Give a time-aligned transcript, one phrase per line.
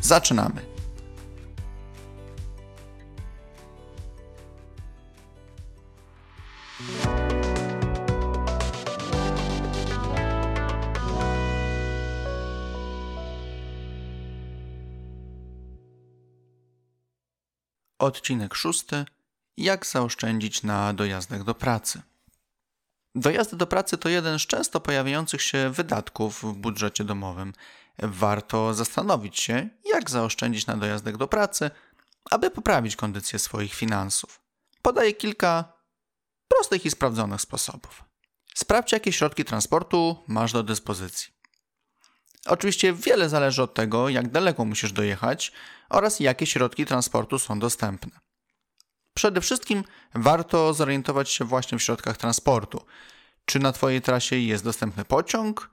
[0.00, 0.78] Zaczynamy.
[17.98, 19.04] Odcinek szósty.
[19.56, 22.02] Jak zaoszczędzić na dojazdach do pracy?
[23.14, 27.52] Dojazdy do pracy to jeden z często pojawiających się wydatków w budżecie domowym.
[28.02, 31.70] Warto zastanowić się, jak zaoszczędzić na dojazdach do pracy,
[32.30, 34.40] aby poprawić kondycję swoich finansów.
[34.82, 35.72] Podaję kilka
[36.48, 38.04] prostych i sprawdzonych sposobów.
[38.54, 41.38] Sprawdź, jakie środki transportu masz do dyspozycji.
[42.46, 45.52] Oczywiście wiele zależy od tego, jak daleko musisz dojechać
[45.88, 48.20] oraz jakie środki transportu są dostępne.
[49.14, 52.84] Przede wszystkim warto zorientować się właśnie w środkach transportu.
[53.44, 55.70] Czy na Twojej trasie jest dostępny pociąg?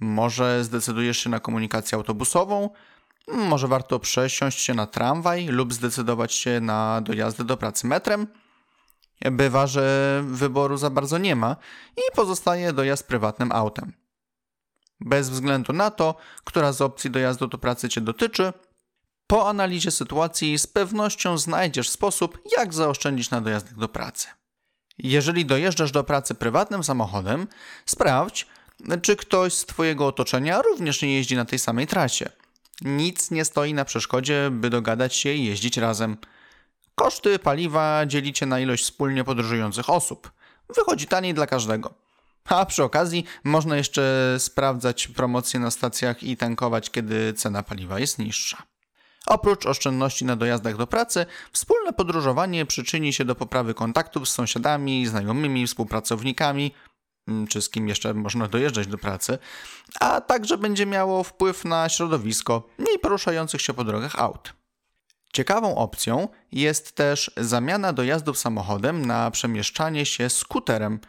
[0.00, 2.70] Może zdecydujesz się na komunikację autobusową?
[3.28, 8.26] Może warto przesiąść się na tramwaj lub zdecydować się na dojazdy do pracy metrem?
[9.20, 11.56] Bywa, że wyboru za bardzo nie ma
[11.96, 13.92] i pozostaje dojazd prywatnym autem.
[15.00, 16.14] Bez względu na to,
[16.44, 18.52] która z opcji dojazdu do pracy Cię dotyczy,
[19.26, 24.28] po analizie sytuacji z pewnością znajdziesz sposób, jak zaoszczędzić na dojazdach do pracy.
[24.98, 27.46] Jeżeli dojeżdżasz do pracy prywatnym samochodem,
[27.86, 28.46] sprawdź,
[29.02, 32.30] czy ktoś z Twojego otoczenia również nie jeździ na tej samej trasie.
[32.80, 36.16] Nic nie stoi na przeszkodzie, by dogadać się i jeździć razem.
[36.94, 40.30] Koszty paliwa dzielicie na ilość wspólnie podróżujących osób.
[40.76, 41.94] Wychodzi taniej dla każdego.
[42.44, 48.18] A przy okazji można jeszcze sprawdzać promocje na stacjach i tankować, kiedy cena paliwa jest
[48.18, 48.62] niższa.
[49.26, 55.06] Oprócz oszczędności na dojazdach do pracy, wspólne podróżowanie przyczyni się do poprawy kontaktów z sąsiadami,
[55.06, 56.74] znajomymi, współpracownikami,
[57.48, 59.38] czy z kim jeszcze można dojeżdżać do pracy,
[60.00, 64.54] a także będzie miało wpływ na środowisko mniej poruszających się po drogach aut.
[65.32, 71.00] Ciekawą opcją jest też zamiana dojazdów samochodem na przemieszczanie się skuterem.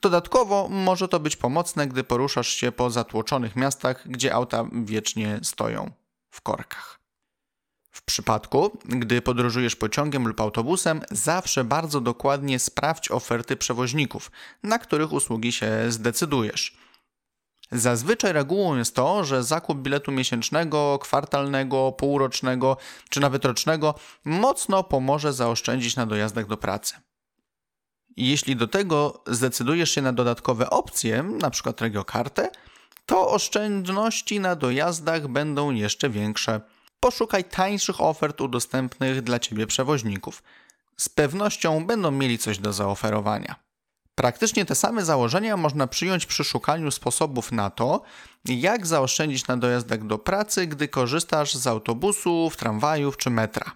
[0.00, 5.90] Dodatkowo może to być pomocne, gdy poruszasz się po zatłoczonych miastach, gdzie auta wiecznie stoją
[6.30, 6.99] w korkach.
[8.10, 14.30] Przypadku, gdy podróżujesz pociągiem lub autobusem, zawsze bardzo dokładnie sprawdź oferty przewoźników,
[14.62, 16.76] na których usługi się zdecydujesz.
[17.72, 22.76] Zazwyczaj regułą jest to, że zakup biletu miesięcznego, kwartalnego, półrocznego
[23.10, 23.94] czy nawet rocznego
[24.24, 26.94] mocno pomoże zaoszczędzić na dojazdach do pracy.
[28.16, 31.72] Jeśli do tego zdecydujesz się na dodatkowe opcje, np.
[31.80, 32.50] regiokartę,
[33.06, 36.60] to oszczędności na dojazdach będą jeszcze większe
[37.00, 40.42] poszukaj tańszych ofert u dostępnych dla Ciebie przewoźników.
[40.96, 43.54] Z pewnością będą mieli coś do zaoferowania.
[44.14, 48.02] Praktycznie te same założenia można przyjąć przy szukaniu sposobów na to,
[48.44, 53.72] jak zaoszczędzić na dojazdach do pracy, gdy korzystasz z autobusów, tramwajów czy metra.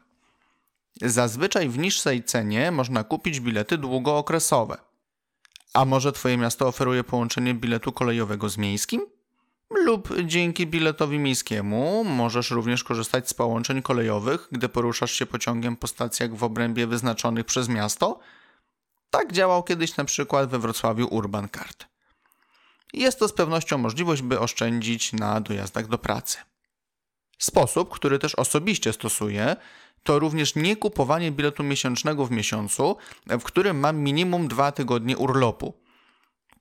[1.02, 4.76] Zazwyczaj w niższej cenie można kupić bilety długookresowe.
[5.74, 9.13] A może Twoje miasto oferuje połączenie biletu kolejowego z miejskim?
[9.76, 15.86] Lub dzięki biletowi miejskiemu możesz również korzystać z połączeń kolejowych, gdy poruszasz się pociągiem po
[15.86, 18.18] stacjach w obrębie wyznaczonych przez miasto.
[19.10, 21.86] Tak działał kiedyś na przykład we Wrocławiu Urban Card.
[22.92, 26.38] Jest to z pewnością możliwość, by oszczędzić na dojazdach do pracy.
[27.38, 29.56] Sposób, który też osobiście stosuję,
[30.02, 32.96] to również nie kupowanie biletu miesięcznego w miesiącu,
[33.26, 35.83] w którym mam minimum dwa tygodnie urlopu.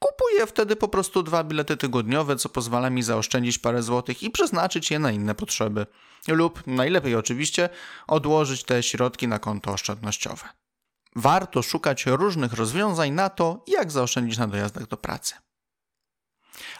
[0.03, 4.91] Kupuję wtedy po prostu dwa bilety tygodniowe, co pozwala mi zaoszczędzić parę złotych i przeznaczyć
[4.91, 5.85] je na inne potrzeby.
[6.27, 7.69] Lub najlepiej oczywiście
[8.07, 10.43] odłożyć te środki na konto oszczędnościowe.
[11.15, 15.35] Warto szukać różnych rozwiązań na to, jak zaoszczędzić na dojazdach do pracy.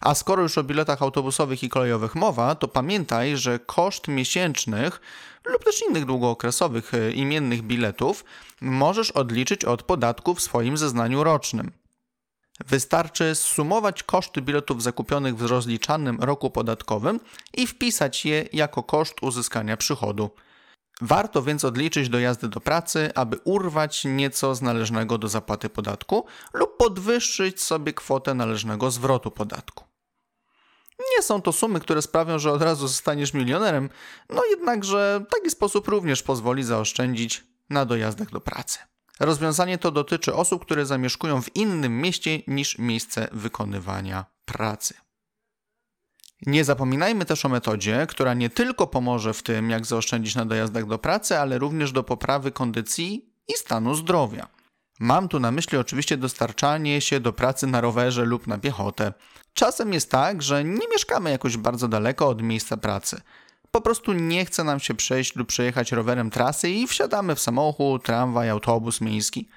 [0.01, 5.01] A skoro już o biletach autobusowych i kolejowych mowa, to pamiętaj, że koszt miesięcznych
[5.45, 8.25] lub też innych długookresowych e, imiennych biletów
[8.61, 11.82] możesz odliczyć od podatku w swoim zeznaniu rocznym.
[12.59, 17.19] Wystarczy zsumować koszty biletów zakupionych w rozliczanym roku podatkowym
[17.53, 20.29] i wpisać je jako koszt uzyskania przychodu.
[21.01, 26.77] Warto więc odliczyć dojazdy do pracy, aby urwać nieco z należnego do zapłaty podatku lub
[26.77, 29.83] podwyższyć sobie kwotę należnego zwrotu podatku.
[31.17, 33.89] Nie są to sumy, które sprawią, że od razu zostaniesz milionerem,
[34.29, 38.79] no jednakże taki sposób również pozwoli zaoszczędzić na dojazdach do pracy.
[39.19, 44.93] Rozwiązanie to dotyczy osób, które zamieszkują w innym mieście niż miejsce wykonywania pracy.
[46.45, 50.85] Nie zapominajmy też o metodzie, która nie tylko pomoże w tym, jak zaoszczędzić na dojazdach
[50.85, 54.47] do pracy, ale również do poprawy kondycji i stanu zdrowia.
[54.99, 59.13] Mam tu na myśli oczywiście dostarczanie się do pracy na rowerze lub na piechotę.
[59.53, 63.21] Czasem jest tak, że nie mieszkamy jakoś bardzo daleko od miejsca pracy.
[63.75, 68.03] Po prostu nie chce nam się przejść lub przejechać rowerem trasy i wsiadamy w samochód,
[68.03, 69.47] tramwaj, autobus miejski.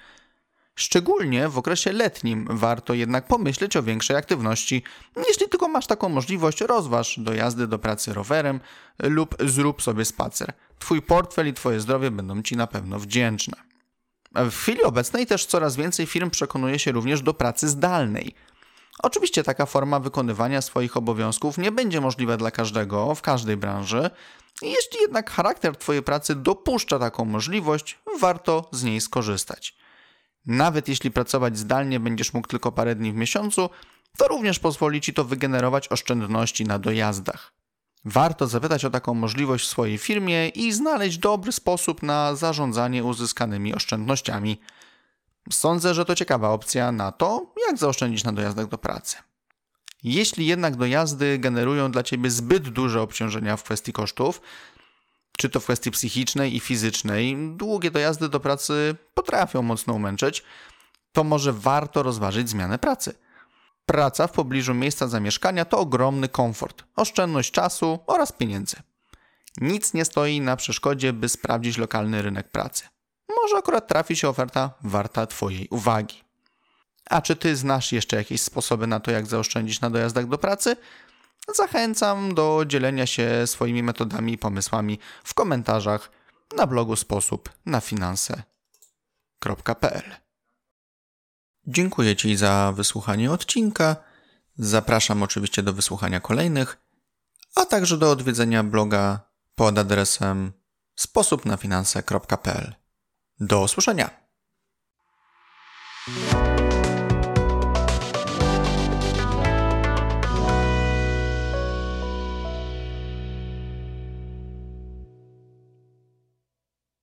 [0.75, 4.83] Szczególnie w okresie letnim warto jednak pomyśleć o większej aktywności.
[5.27, 8.59] Jeśli tylko masz taką możliwość, rozważ dojazdy do pracy rowerem
[8.99, 10.53] lub zrób sobie spacer.
[10.79, 13.57] Twój portfel i twoje zdrowie będą ci na pewno wdzięczne.
[14.35, 18.35] W chwili obecnej też coraz więcej firm przekonuje się również do pracy zdalnej.
[19.03, 24.09] Oczywiście taka forma wykonywania swoich obowiązków nie będzie możliwa dla każdego w każdej branży.
[24.61, 29.75] Jeśli jednak charakter Twojej pracy dopuszcza taką możliwość, warto z niej skorzystać.
[30.45, 33.69] Nawet jeśli pracować zdalnie będziesz mógł tylko parę dni w miesiącu,
[34.17, 37.53] to również pozwoli Ci to wygenerować oszczędności na dojazdach.
[38.05, 43.75] Warto zapytać o taką możliwość w swojej firmie i znaleźć dobry sposób na zarządzanie uzyskanymi
[43.75, 44.59] oszczędnościami.
[45.51, 49.17] Sądzę, że to ciekawa opcja na to, jak zaoszczędzić na dojazdach do pracy.
[50.03, 54.41] Jeśli jednak dojazdy generują dla Ciebie zbyt duże obciążenia w kwestii kosztów,
[55.37, 60.43] czy to w kwestii psychicznej i fizycznej, długie dojazdy do pracy potrafią mocno umęczyć,
[61.11, 63.13] to może warto rozważyć zmianę pracy.
[63.85, 68.75] Praca w pobliżu miejsca zamieszkania to ogromny komfort, oszczędność czasu oraz pieniędzy.
[69.61, 72.83] Nic nie stoi na przeszkodzie, by sprawdzić lokalny rynek pracy.
[73.29, 76.23] Może akurat trafi się oferta warta Twojej uwagi.
[77.09, 80.75] A czy Ty znasz jeszcze jakieś sposoby na to, jak zaoszczędzić na dojazdach do pracy?
[81.55, 86.11] Zachęcam do dzielenia się swoimi metodami i pomysłami w komentarzach
[86.57, 88.45] na blogu sposób na finanse.pl.
[91.67, 93.95] Dziękuję Ci za wysłuchanie odcinka.
[94.57, 96.77] Zapraszam oczywiście do wysłuchania kolejnych,
[97.55, 99.19] a także do odwiedzenia bloga
[99.55, 100.51] pod adresem
[100.95, 102.86] sposobnafinanse.pl.
[103.39, 104.09] Do usłyszenia!